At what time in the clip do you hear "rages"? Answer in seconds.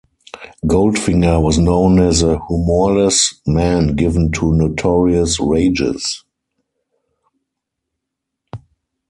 5.39-6.23